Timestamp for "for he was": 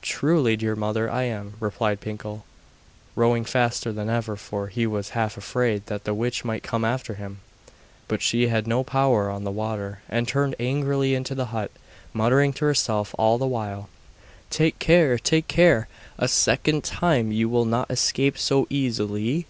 4.34-5.10